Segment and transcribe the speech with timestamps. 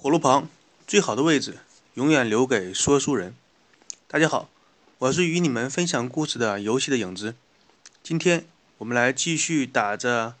[0.00, 0.48] 火炉旁
[0.86, 1.58] 最好的位置，
[1.94, 3.34] 永远留给说书人。
[4.06, 4.48] 大家好，
[4.98, 7.34] 我是与你们分享故事的游戏的影子。
[8.00, 8.46] 今天
[8.78, 10.36] 我们来继续打着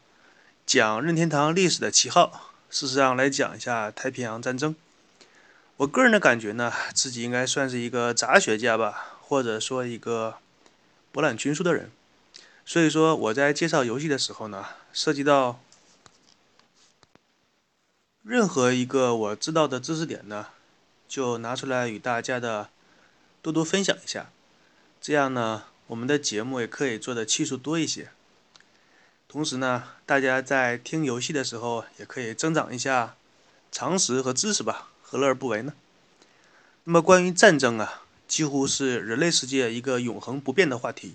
[0.64, 4.76] 讲任天堂历史的旗号，事实上来讲一下太平洋战争。
[5.78, 10.36] 我个人的感觉呢，自己应该算是一个杂学家吧，或者说一个
[11.10, 11.90] 博览群书的人。
[12.64, 15.58] 所以说我在介绍游戏的时候呢，涉及到
[18.28, 20.48] 任何一个我知道的知识点呢，
[21.08, 22.68] 就拿出来与大家的
[23.40, 24.30] 多多分享一下。
[25.00, 28.10] 这样呢，我们的节目也可以做的期数多一些。
[29.26, 33.16] 同时呢，大家在听游戏的时候，也可以增长一下
[33.72, 35.72] 常识和知识吧，何乐而不为呢？
[36.84, 41.14] 那么关于战争啊，几乎是人类世界一个永恒不变的话题。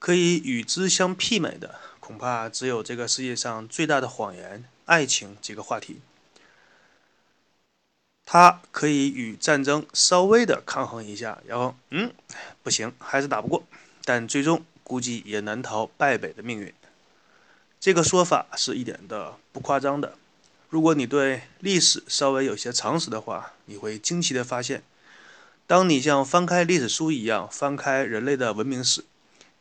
[0.00, 6.00] 可以与之相媲美的，恐怕只有这个世界上最大的谎言——爱情这个话题。
[8.32, 12.12] 它可以与战争稍微的抗衡一下，然后，嗯，
[12.62, 13.64] 不行，还是打不过，
[14.04, 16.72] 但最终估计也难逃败北的命运。
[17.80, 20.14] 这个说法是一点的不夸张的。
[20.68, 24.84] 如果你对历史稍微有些常识的话，你会惊奇的发现，
[25.66, 29.04] 当你像翻开历史书一样翻开人类的文明史。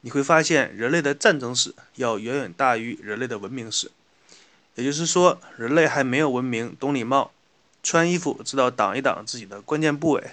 [0.01, 3.89] 你会发现，人类的战争史要远远大于人类的文明史。
[4.75, 7.31] 也就是说，人类还没有文明，懂礼貌，
[7.81, 10.31] 穿衣服知道挡一挡自己的关键部位。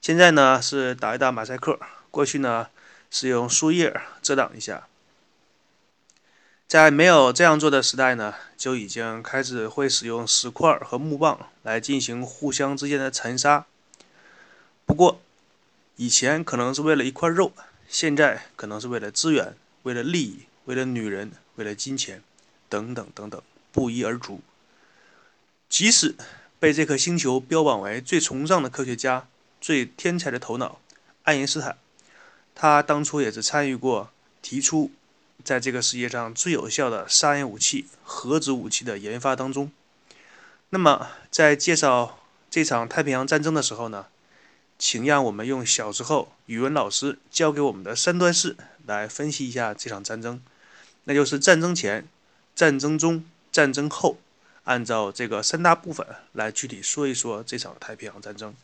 [0.00, 1.78] 现在呢是打一打马赛克，
[2.10, 2.68] 过去呢
[3.10, 4.86] 是用树叶遮挡一下。
[6.66, 13.66] 在没有这样做的时代呢，就已经开始会使用石块和木棒来进行互相之间的残杀。
[14.84, 15.20] 不过，
[15.96, 17.52] 以前可能是为了一块肉。
[17.86, 22.22] 现在可能是为了资源、为了利益、为了女人、为了金钱，
[22.68, 24.40] 等等等等，不一而足。
[25.68, 26.14] 即使
[26.58, 29.26] 被这颗星球标榜为最崇尚的科学家、
[29.60, 30.80] 最天才的头脑，
[31.22, 31.76] 爱因斯坦，
[32.54, 34.10] 他当初也是参与过
[34.40, 34.90] 提出
[35.42, 39.70] 在这个世界上最有效的杀人武器——核子武器的研发当中。
[40.70, 42.18] 那么，在介绍
[42.50, 44.06] 这场太平洋战争的时候呢？
[44.76, 50.42] 请让我们用小时候语文老师教给我们的三段式来分析一下这场战争，
[51.04, 52.08] 那就是战争前、
[52.56, 54.18] 战争中、战争后，
[54.64, 58.54] 按照这个三大部分来具体说一说这场太平洋战争。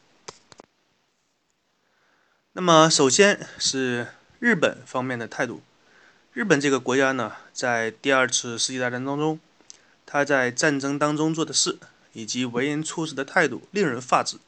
[2.52, 5.62] 那么，首先是日本方面的态度。
[6.32, 9.38] 日本这个国家呢，在第二次世界大战当中，
[10.06, 11.78] 他在战争当中做的事
[12.12, 14.38] 以及为人处事的态度，令人发指。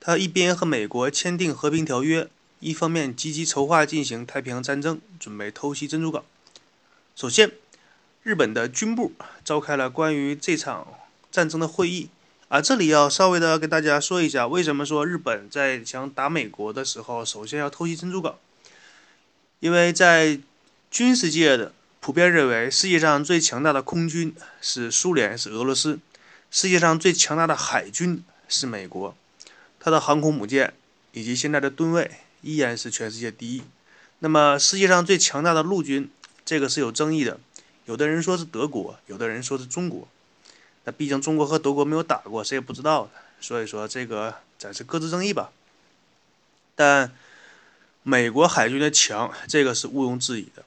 [0.00, 2.28] 他一边和美国签订和平条约，
[2.60, 6.24] 一方面积极筹划进行太平洋战争，准备偷袭珍珠港。
[7.14, 7.52] 首先，
[8.22, 9.12] 日本的军部
[9.44, 10.86] 召开了关于这场
[11.30, 12.08] 战争的会议。
[12.46, 18.36] 啊，这里要稍微的跟大家说一下，为什么说日本在想打美国的时候，首先要偷袭珍珠港？
[19.58, 20.38] 因为在
[20.90, 25.96] 军事界的普遍认为，世界上最强大的空军是苏联，是俄罗斯；
[26.50, 29.16] 世界上最强大的海军是美国。
[29.80, 30.74] 它的航空母舰
[31.12, 32.10] 以及现在的吨位
[32.42, 33.62] 依然是全世界第一。
[34.20, 36.08] 那么世界上最强大的陆军，
[36.44, 37.40] 这个是有争议的。
[37.86, 40.06] 有的人说是德国，有的人说是中国。
[40.84, 43.08] 那毕竟中国和德国没有打过，谁也不知道。
[43.40, 45.50] 所以说这个暂时搁置争议吧。
[46.74, 47.12] 但
[48.02, 50.64] 美国海军的强，这个是毋庸置疑的。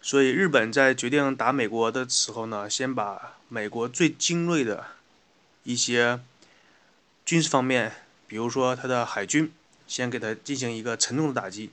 [0.00, 4.86] 所以日本在决定打美国的时候呢，先把美国最精锐的
[5.64, 6.20] 一些
[7.24, 7.92] 军事方面。
[8.26, 9.50] 比如说，他的海军
[9.86, 11.70] 先给他进行一个沉重的打击，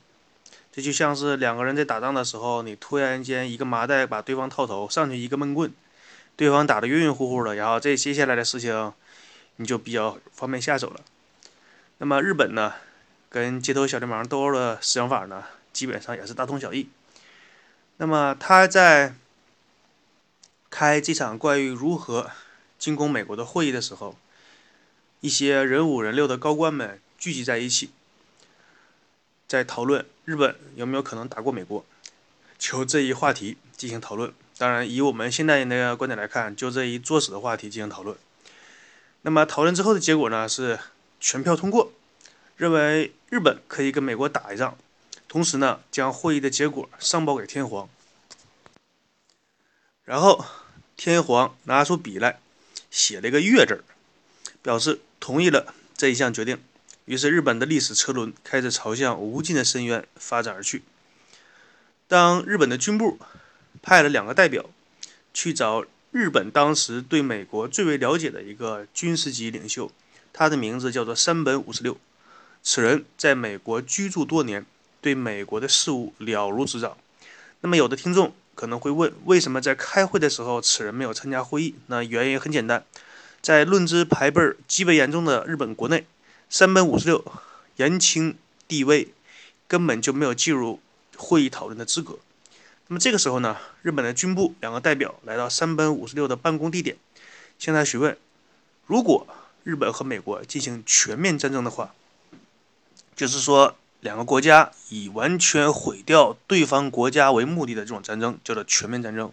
[0.75, 5.71] 这就像是两个人在打仗的时候，你突然间一个麻袋把对方套头，上去一个闷棍，
[6.35, 8.91] 对方打得晕晕乎乎的，然后这接下来的事情
[9.55, 10.99] 你就比较方便下手了。
[11.99, 12.73] 那么日本呢，
[13.29, 16.89] 跟街头小流氓斗殴的想法呢，基本上也是大同小异。
[17.95, 19.15] 那么他在
[20.69, 22.29] 开这场关于如何
[22.77, 24.17] 进攻美国的会议的时候。
[25.21, 27.89] 一些人五人六的高官们聚集在一起，
[29.47, 31.85] 在讨论日本有没有可能打过美国，
[32.57, 34.33] 就这一话题进行讨论。
[34.57, 38.17] 当然，以我们现代人的观点来看，就这一作死的话题进行讨论。
[39.21, 40.47] 那么讨论之后的结果呢？
[40.47, 40.79] 是
[41.19, 41.91] 全票通过，
[42.55, 44.77] 认为日本可以跟美国打一仗，
[45.27, 47.89] 同时呢，将会议的结果上报给天皇。
[50.03, 50.45] 然后
[50.95, 52.39] 天皇拿出笔来，
[52.89, 53.83] 写了一个“月”字。
[54.61, 56.59] 表示同意了这一项决定，
[57.05, 60.83] 于是日本的历史车轮开始朝向无尽的深渊发展而去。
[62.07, 63.19] 当日本的军部
[63.81, 64.65] 派了两个代表
[65.33, 69.91] 去找日本当时对美国最为了解的一个军事级领袖，
[70.33, 71.97] 他的名字叫做山本五十六。
[72.63, 74.65] 此人在美国居住多年，
[75.01, 76.97] 对美国的事务了如指掌。
[77.61, 81.75] 那么，有的听众可能会问，为什么在开会的时候此人没有参加会议？
[81.87, 82.83] 那原因很简单，
[83.41, 86.05] 在论资排辈极为严重的日本国内，
[86.57, 87.21] 山本五十六
[87.75, 89.09] 言轻地位，
[89.67, 90.79] 根本就没有进入
[91.17, 92.17] 会议讨论的资格。
[92.87, 96.95] 那么这个时候呢，日本的军部两个代表来到山本五十六的办公地点，
[97.59, 98.17] 向他询问：
[98.85, 99.27] 如果
[99.65, 101.93] 日本和美国进行全面战争的话，
[103.17, 109.29] 就是说两个国家以完全毁掉对方国家为目的的这种战争，叫做全面战争。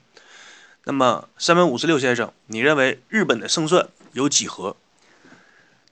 [0.82, 4.76] 那么山本五十六先生，你认为日本的胜算有几何？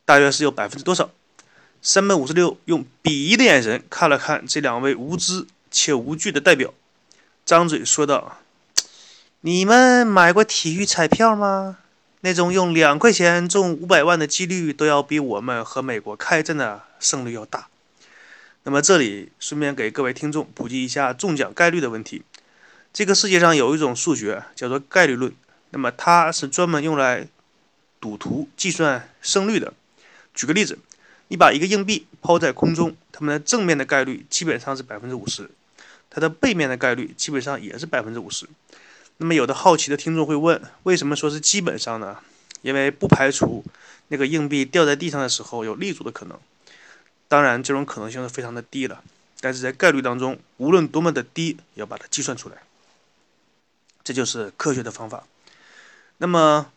[0.04, 1.08] 大约是有百分之多少？
[1.82, 6.74] 山本五十六用鄙夷的眼神看了看这两位无知且无惧的代表。
[7.46, 8.38] 张嘴说道
[9.40, 11.78] ：“你们买过体育彩票吗？
[12.20, 17.68] 那种用两块钱中五百万的几率，都要比我们和美国开战的胜率要大。”
[18.64, 22.22] 那么，这里顺便给各位听众普及一下中奖概率的问题。
[22.92, 25.32] 这个世界上有一种数学叫做概率论，
[25.70, 27.26] 那么它是专门用来
[27.98, 29.72] 赌徒计算胜率的。
[30.34, 30.78] 举个例子，
[31.30, 35.48] 你把一个硬币抛在空中，它们的正面的概率基本上是百分之五十。
[36.10, 38.48] 它的背面的概率基本上也是百分之五十。
[39.18, 42.18] 那么有的好奇的听众会问，为什么说是基本上呢？
[42.62, 43.64] 因为不排除
[44.08, 46.36] 那个硬币掉在地上的时候有立足的可能。
[47.28, 49.04] 当然，这种可能性是非常的低了。
[49.40, 52.56] 但是在概率当中，无论多么的低，也要把它计算出来。
[54.02, 55.24] 这就是科学的方法。
[56.18, 56.72] 那么，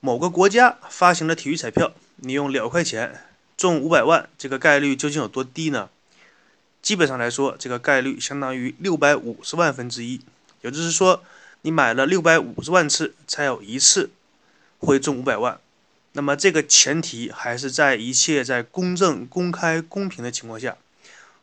[0.00, 3.24] 某个国家发行了体育彩票，你用两块钱
[3.58, 5.90] 中五百万，这个概率究竟有多低呢？
[6.80, 10.20] 基本上来说，这个概率相当于六百五十万分之一，
[10.62, 11.24] 也就是说，
[11.62, 14.10] 你买了六百五十万次，才有一次
[14.78, 15.58] 会中五百万。
[16.12, 20.76] 那么这个前提还是在一切在公正、公开、公平的情况下。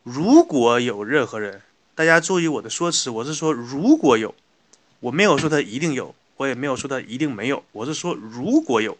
[0.02, 1.60] 如果有任何人，
[1.94, 4.34] 大家注意我的说辞，我是说如果有，
[5.00, 8.96] 我没有说他一定有，我也没有说他一定没有，我是说如果有，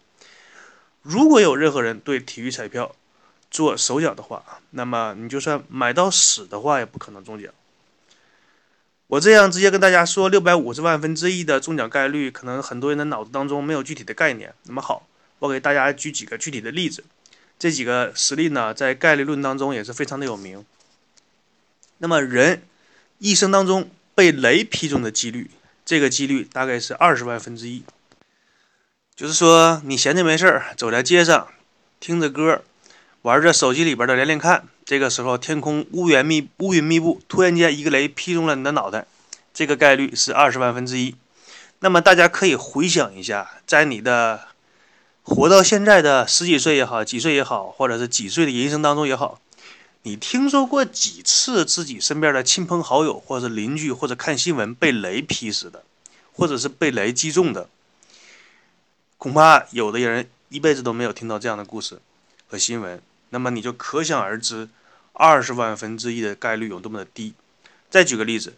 [1.01, 2.95] 如果有任何人对体育彩票。
[3.51, 7.53] 做手脚的话，那么你就算买到死的话，也不可能中奖。
[9.09, 14.53] 我这样直接跟大家说，六百五十万分之一的中奖概率，可能很多人的脑子当中没有具体的概念。
[14.65, 15.07] 那么好，
[15.39, 17.05] 我给大家举几个具体的例子。
[17.59, 20.65] 这几个实例呢，在概率论当中也是非常的有名。
[21.99, 22.63] 那么人
[23.19, 25.51] 一生当中被雷劈中的几率，
[25.85, 27.85] 这个几率大概是二十万分之一。
[29.15, 31.49] 就是说，你闲着没事儿，走在街上，
[32.01, 32.63] 听着歌。
[33.26, 39.05] 玩着手机里边的连连看，这个时候天空乌云密乌云密布，突然间一个雷劈中了你的脑袋，
[39.52, 41.17] 这个概率是二十万分之一。
[41.81, 44.46] 那么大家可以回想一下，在你的
[45.25, 49.40] 活到现在的十几岁也好，几岁也好，或者是几岁的人生当中也好，
[50.05, 55.82] 你听说过几次自己身边的亲朋好友，或者是邻居，或者看新闻被雷劈死的，
[56.32, 57.69] 或者是被雷击中的？
[59.19, 61.99] 恐怕有的人一辈子都没有听到这样的故事
[62.46, 63.02] 和新闻。
[63.37, 64.67] 那么你就可想而知，
[65.12, 67.35] 二十万分之一的概率有多么的低。
[67.91, 68.55] 再举个例子，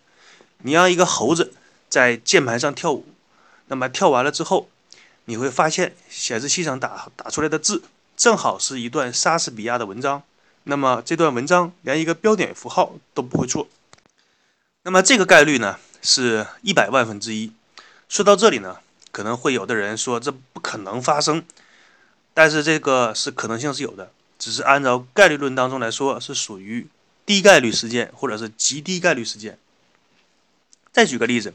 [0.59, 1.53] 你让一个猴子
[1.89, 3.05] 在键盘上跳舞，
[3.67, 4.69] 那么跳完了之后，
[5.25, 7.83] 你会发现显示器上打打出来的字
[8.17, 10.23] 正好是一段莎士比亚的文章，
[10.63, 13.67] 那么这段文章连一个标点符号都不会错。
[14.85, 17.53] 那么这个概率呢是一百万分之一。
[18.09, 18.79] 说到这里呢，
[19.11, 21.45] 可能会有的人说这不可能发生，
[22.33, 24.13] 但是这个是可能性是有的。
[24.39, 26.87] 只是按照概率论当中来说，是属于
[27.27, 29.59] 低概率事件或者是极低概率事件。
[30.93, 31.53] 再举个例子，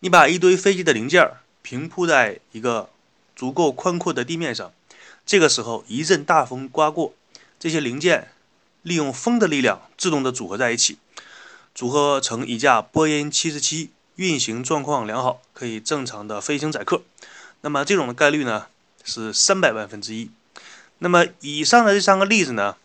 [0.00, 1.30] 你把一堆飞机的零件
[1.62, 2.90] 平铺在一个
[3.36, 4.72] 足够宽阔的地面上，
[5.24, 7.14] 这个时候一阵大风刮过，
[7.58, 8.32] 这些零件
[8.82, 10.98] 利用风的力量自动的组合在一起，
[11.74, 17.02] 组合成一架波音747，运行状况良好，可以正常的飞行载客。
[17.60, 18.66] 那么这种的概率呢
[19.04, 20.30] 是三百万分之一。
[21.02, 22.76] 那么以上的这三个例子呢，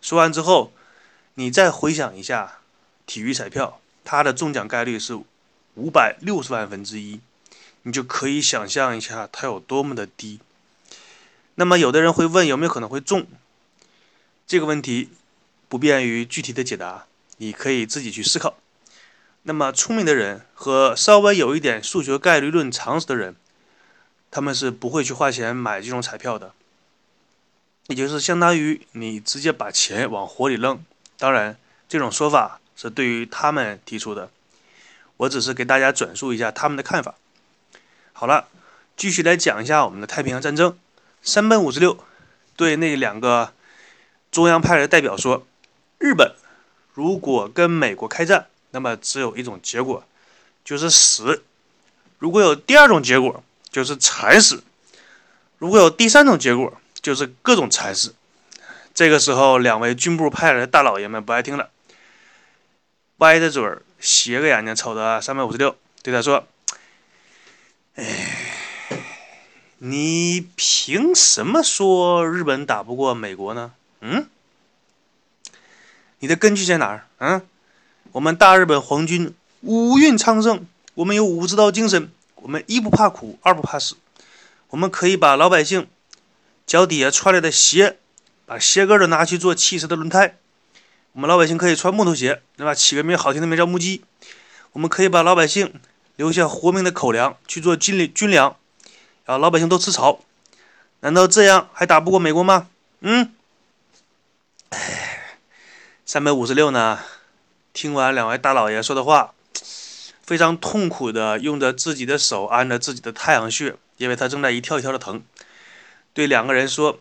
[0.00, 0.72] 说完之后，
[1.34, 2.60] 你再回想一下
[3.06, 5.20] 体育彩票，它的中奖概率是
[5.74, 7.20] 五百六十万分之一，
[7.82, 10.40] 你就可以想象一下它有多么的低。
[11.56, 13.26] 那么有的人会问有没有可能会中？
[14.46, 15.10] 这个问题
[15.68, 17.04] 不便于具体的解答，
[17.36, 18.56] 你可以自己去思考。
[19.42, 23.36] 那么聪明的人和稍微有一点数学概率论常识的人，
[24.30, 26.54] 他们是不会去花钱买这种彩票的。
[27.88, 30.84] 也就是相当于你直接把钱往火里扔，
[31.18, 31.56] 当然
[31.88, 34.30] 这种说法是对于他们提出的，
[35.16, 37.14] 我只是给大家转述一下他们的看法。
[38.12, 38.48] 好了，
[38.94, 40.78] 继续来讲一下我们的太平洋战争。
[41.22, 42.04] 山本五十六
[42.56, 43.54] 对那两个
[44.30, 45.46] 中央派的代表说
[45.96, 46.34] ：“日本
[46.92, 50.04] 如果跟美国开战，那么只有一种结果，
[50.62, 51.40] 就是死；
[52.18, 54.58] 如果有第二种结果，就是惨死；
[55.56, 58.14] 如果有第三种结果，就是各种惨死。”
[58.94, 61.70] 这个时候，两位军部派来的大老爷们不爱听了，
[63.18, 66.46] 歪着嘴儿、斜个眼睛瞅着三百五十六，对他说
[67.96, 68.04] ：“哎。”
[69.80, 73.70] 你凭什么说日本打不过美国呢？
[74.00, 74.26] 嗯，
[76.18, 77.06] 你的根据在哪儿？
[77.18, 77.46] 嗯，
[78.10, 83.94] 我们大日本皇军五运昌盛，我们有武之道精神，我们一不怕苦，二不怕死，
[84.70, 85.86] 我们可以把老百姓
[86.68, 87.96] 脚底下穿来的鞋，
[88.44, 90.36] 把鞋跟都拿去做汽车的轮胎，
[91.12, 92.74] 我们老百姓可以穿木头鞋，对吧？
[92.74, 94.02] 起个名好听的名叫木屐，
[94.72, 95.72] 我们可以把老百姓
[96.16, 98.54] 留下活命的口粮去做军军粮。
[99.24, 100.20] 啊，老百姓都吃草，
[101.00, 102.68] 难道这样还打不过美国吗？
[103.00, 103.32] 嗯，
[104.68, 105.38] 哎，
[106.04, 106.98] 三百五十六呢？
[107.72, 109.32] 听完两位大老爷说的话，
[110.22, 115.22] 非常痛苦的用着自己的手按着自己的太阳穴，因为他正在一跳一跳的疼。
[116.12, 117.00] 对两个人说：“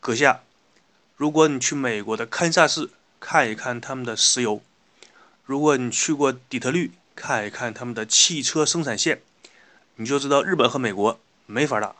[0.00, 0.40] 阁下，
[1.16, 2.90] 如果你去美国的堪萨斯
[3.20, 4.62] 看一看他们的石油，
[5.44, 9.22] 如果你去过底特律看一看他们的汽车生产线，
[9.96, 11.18] 你就知道日本和美国。”
[11.50, 11.94] 没法打。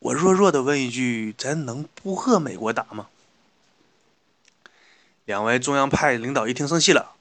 [0.00, 3.06] 我弱弱的问一句：咱能不和美国打吗？
[5.24, 7.12] 两位中央派领导一听生气了，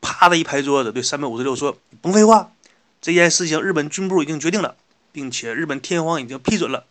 [0.00, 2.52] 啪的一拍桌子，对三百五十六说：“甭废话，
[3.02, 4.76] 这件事情日本军部已经决定了，
[5.10, 6.86] 并且日本天皇已经批准了。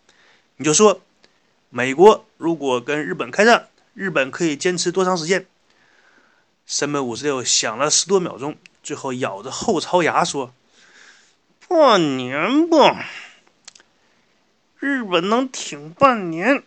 [0.57, 1.01] 你就说，
[1.69, 5.45] 美国如果跟日本开战，日本可以坚持多长时间？”
[6.65, 10.53] 三百五十六想了十多秒钟，最后咬着后槽牙说。
[11.67, 13.05] 半年吧，
[14.77, 16.63] 日本能挺半年。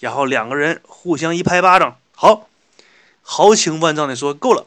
[0.00, 2.48] 然后两个人互相一拍巴掌，好，
[3.22, 4.66] 豪情万丈的说：“够了，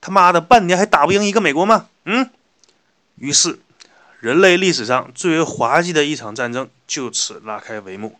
[0.00, 2.30] 他妈的半年还打不赢一个美国吗？”嗯。
[3.16, 3.60] 于是，
[4.24, 8.18] 人类历史上最为滑稽的一场战争就此拉开帷幕。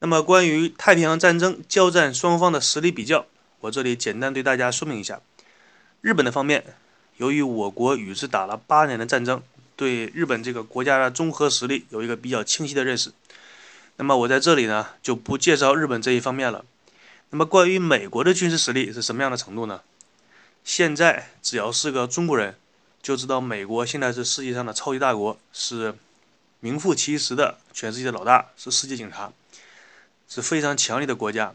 [0.00, 3.24] 那么，关于太平洋战争交战双方的实力比较，
[3.60, 5.22] 我这里简单对大家说明一下：
[6.02, 6.62] 日本的方面。
[7.16, 9.42] 由于我国与之打了八年的战争，
[9.76, 13.10] 对日本这个国家的综合实力有一个比较清晰的认识。
[13.96, 16.66] 那么我在这里呢就不介绍日本这一方面了。
[17.30, 19.80] 那么关于美国的军事实力是什么样的程度呢？
[20.64, 22.56] 现在只要是个中国人，
[23.02, 25.94] 就知道美国现在是世界上的超级大国，是
[26.60, 29.32] 名副其实的全世界的老大，是世界警察，
[30.28, 31.54] 是非常强力的国家。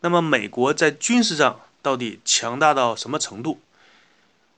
[0.00, 3.60] 那么美国在军事上到底强大到什么程度？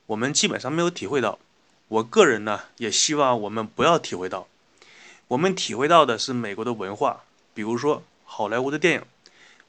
[0.07, 1.37] 我们基本上没有体会到，
[1.87, 4.47] 我个人呢也希望我们不要体会到。
[5.27, 7.23] 我们体会到的是美国的文化，
[7.53, 9.01] 比如说好莱坞的电影；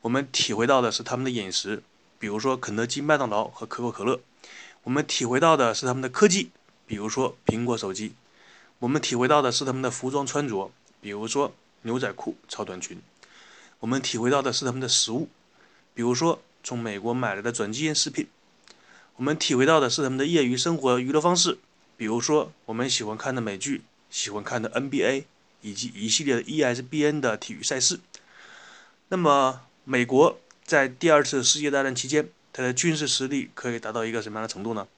[0.00, 1.82] 我们体会到的是他们的饮食，
[2.18, 4.18] 比如说肯德基、麦当劳和可口可乐；
[4.86, 6.52] 我们体会到的是他们的科技，
[6.86, 8.12] 比如说苹果手机；
[8.78, 11.52] 我们体会到的是他们的服装穿着，比如说
[11.82, 12.98] 牛仔裤、超短裙；
[13.80, 15.28] 我们体会到的是他们的食物，
[15.92, 18.28] 比如说从美国买来的转基因食品。
[19.16, 21.58] 我们体会到的是他们的业余生活娱乐方式，
[21.96, 25.24] 比如说我们喜欢看的美剧、喜欢看的 NBA
[25.62, 27.98] 以及一系列的 ESPN 的体育赛事。
[29.08, 34.88] 那么，美国在第二次世界大战期间，他的军事实力可以达到一个什么样的程度呢？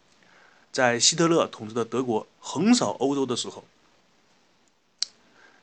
[0.71, 3.65] 在希特勒统治的德国横扫欧洲的时候，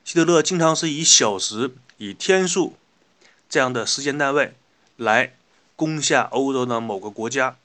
[0.03, 2.75] 希特勒经常是以小时、以天数
[3.47, 4.53] 这样的时间单位
[4.97, 5.37] 来
[5.77, 7.55] 攻下欧洲的某个国家。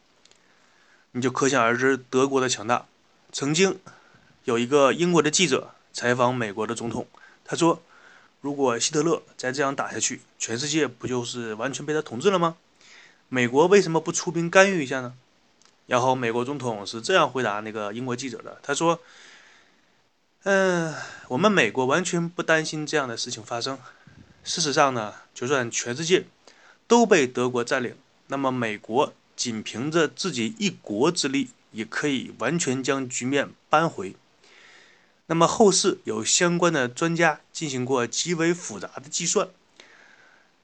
[1.11, 2.87] 你就可想而知德国的强大。
[3.33, 3.81] 曾经
[4.45, 7.09] 有一个英国的记者采访美国的总统，
[7.45, 7.83] 他说
[8.41, 12.57] ：“如果希特勒再这样打下去，全世界不就是完全被他统治了吗？
[13.31, 15.15] 美国为什么不出兵干预一下呢？”
[15.89, 19.01] 然后美国总统是这样回答那个英国记者的：“他说，
[20.43, 20.95] 嗯，
[21.29, 23.79] 我们美国完全不担心这样的事情发生。
[24.45, 26.27] 事实上呢，就算全世界
[26.87, 27.97] 都被德国占领，
[28.27, 34.15] 那么美国。”仅凭着自己一国之力，也可以完全将局面扳回。
[35.29, 39.49] 那么后世有相关的专家进行过极为复杂的计算，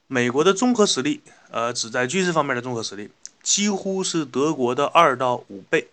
[0.07, 3.11] 美国的综合实力，呃，只在军事方面的综合实力，
[3.43, 5.89] 几乎是德国的二到五倍。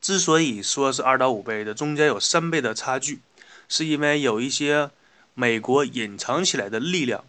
[0.00, 3.20] 之所以说是二到五倍的，中间有三倍的差距，
[3.68, 4.90] 是因为有一些
[5.34, 7.24] 美国隐藏起来的力量，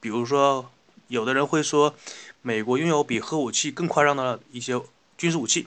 [0.00, 0.70] 比如说，
[1.08, 1.94] 有的人会说。
[2.42, 4.80] 美国拥有比核武器更夸张的一些
[5.18, 5.66] 军事武器，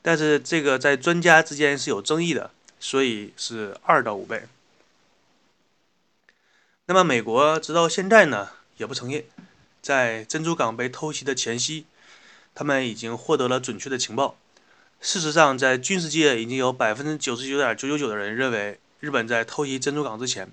[0.00, 4.44] 但是这个在专家之间是有争议的，所以是二到五倍。
[6.86, 9.24] 那么美国直到现在呢也不承认，
[9.84, 11.84] 在珍珠港被偷袭的前夕，
[12.54, 14.38] 他们已经获得了准确的情报。
[14.98, 20.50] 事实上，在军事界已经有百分之九十九点九九九的人认为，日本在偷袭珍珠港之前，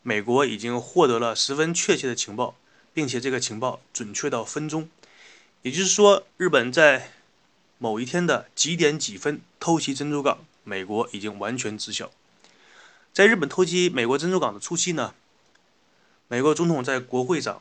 [0.00, 2.56] 美国已经获得了十分确切的情报，
[2.94, 4.88] 并且这个情报准确到分钟。
[5.60, 7.12] 也就是说，日本在
[7.76, 12.10] 某一天的几点几分偷袭珍珠港，美国已经完全知晓。
[13.12, 15.12] 在日本偷袭美国珍珠港的初期呢？
[16.28, 17.60] 美国总统在国会上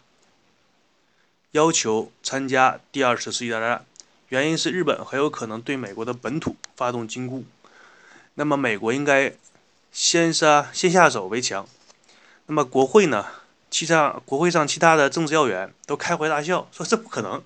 [1.52, 3.86] 要求参加第二次世界大战，
[4.30, 7.44] 原因是日本很有可能对美国的本土发动进攻，
[8.36, 9.34] 那么美国应该
[9.92, 11.68] 先杀先下手为强。
[12.46, 13.26] 那么国会呢？
[13.70, 17.44] 其他国会上其他的政治要员都开怀大笑，说这不可能。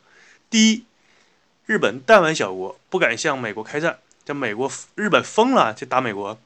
[0.49, 0.85] 第一，
[1.65, 6.39] 日本弹丸小国不敢向美国开战，这美国日本疯了就打美国。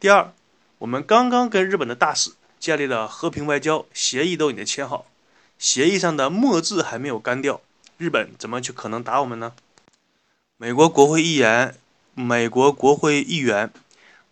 [0.00, 0.32] 第二，
[0.78, 2.32] 我们刚刚跟日本的大使。
[2.60, 5.04] 建立了和平外交协议都已经签好，
[5.58, 7.60] 协议上的墨字还没有干掉，
[7.96, 9.52] 日本怎么就可能打我们呢？
[10.56, 11.74] 美国国会议员，
[12.14, 13.72] 美国国会议员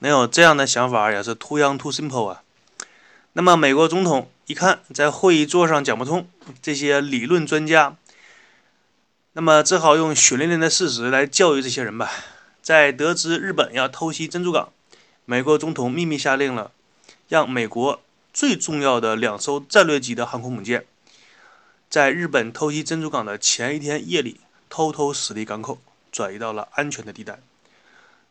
[0.01, 2.43] 能有这样的想法也是 too young too simple 啊。
[3.33, 6.29] 那么美国总统一看在会议桌上讲不通，
[6.61, 7.97] 这些理论专家，
[9.33, 12.11] 那么只好用血淋淋的事实来教育这些人吧。
[12.61, 14.73] 在得知日本要偷袭珍珠港，
[15.25, 16.73] 美国总统秘密下令了，
[17.29, 18.01] 让美国。
[18.35, 20.87] 最重要的两艘战略级的航空母舰，
[21.93, 25.79] 在日本偷袭珍珠港的前一天夜里，偷偷驶离港口，
[26.11, 27.39] 转移到了安全的地带。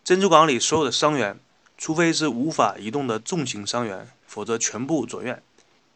[0.04, 1.40] 珍珠港里所有的伤员，
[1.78, 5.44] 除非是无法移动的重型伤员，否则全部转院。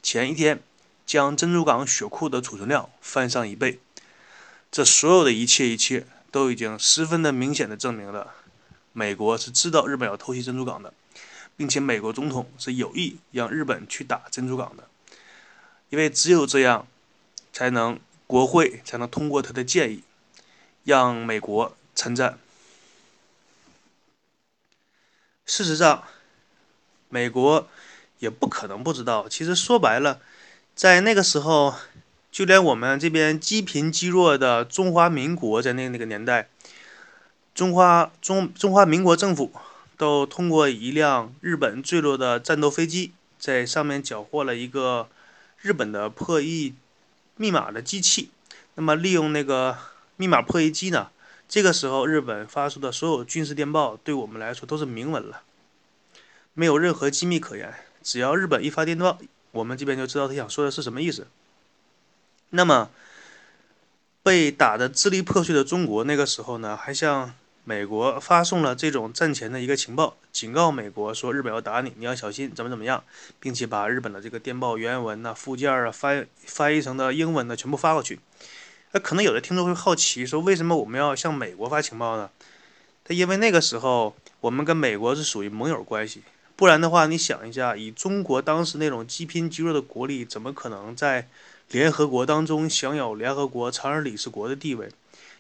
[0.04, 0.62] 前一天，
[1.08, 3.80] 将珍珠港血库的储存量翻上一倍。
[4.72, 8.36] 这所有的一切一切，都已经十分的明显的证明了，
[8.94, 10.94] 美国是知道日本要偷袭珍珠港的。
[11.58, 14.88] 并且美国总统是有意让日本去打珍珠港的，
[15.90, 16.86] 因为只有这样，
[17.56, 20.04] 才能国会才能通过他的建议，
[20.84, 22.38] 让美国参战。
[25.46, 26.04] 事实上，
[27.08, 27.70] 美国
[28.20, 29.30] 也不可能不知道。
[29.30, 30.20] 其实说白了，
[30.76, 31.76] 在那个时候，
[32.30, 36.50] 就连我们这边积贫积弱的中华民国，在那那个年代，
[37.54, 39.54] 中华中中华民国政府。
[39.98, 45.08] 都通过一辆日本坠落的战斗飞机，在上面缴获了一个
[45.62, 46.74] 日本的破译
[47.38, 48.30] 密码的机器。
[48.76, 49.78] 那么，利用那个
[50.18, 51.10] 密码破译机呢？
[51.48, 55.44] 这个时候，日本发出的所有军事电报对我们来说都是明文了，
[56.54, 57.74] 没有任何机密可言。
[58.02, 59.20] 只要日本一发电报，
[59.52, 61.28] 我们这边就知道他想说的是什么意思。
[62.50, 62.90] 那么，
[64.24, 67.34] 被打得支离破碎的中国，那个时候呢，还像？
[67.68, 73.04] 美国发送了这种战前的一个情报，警告美国说日本要打你，你要小心，怎么怎么样，
[73.40, 78.20] 并且把日本的这个电报原文呐、附件啊翻翻译成的英文呢全部发过去。
[78.92, 82.30] 那可能有的听众会好奇说，为什么我们要向美国发情报呢？
[83.04, 86.22] 他因为那个时候我们跟美国是属于盟友关系，
[86.56, 91.28] 不然的话，你想一下，以中国当时那种积贫积弱的国力，怎么可能在
[91.72, 94.92] 联合国当中享有联合国常任理事国的地位？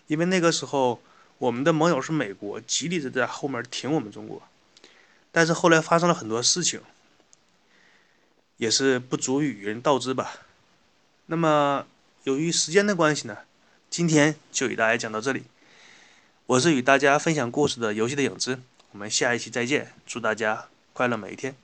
[0.08, 1.00] 因为那个时候。
[1.46, 4.42] 我们的盟友是美国，极力的在后面挺我们中国，
[5.32, 6.82] 但是后来发生了很多事情，
[8.58, 10.40] 也是不足以与人道之吧。
[11.28, 11.86] 那么，
[12.24, 13.38] 由于时间的关系呢，
[13.92, 15.44] 今天就与大家讲到这里。
[16.48, 18.60] 我是与大家分享故事的游戏的影子，
[18.92, 21.56] 我们下一期再见，祝大家快乐每一天。